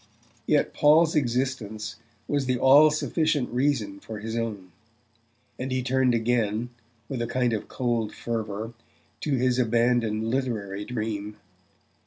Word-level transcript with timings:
Yet 0.47 0.73
Paul's 0.73 1.15
existence 1.15 1.97
was 2.27 2.47
the 2.47 2.57
all 2.57 2.89
sufficient 2.89 3.51
reason 3.51 3.99
for 3.99 4.17
his 4.17 4.35
own; 4.35 4.71
and 5.59 5.71
he 5.71 5.83
turned 5.83 6.15
again, 6.15 6.71
with 7.07 7.21
a 7.21 7.27
kind 7.27 7.53
of 7.53 7.67
cold 7.67 8.11
fervour, 8.11 8.73
to 9.19 9.35
his 9.35 9.59
abandoned 9.59 10.27
literary 10.27 10.85
dream. 10.85 11.37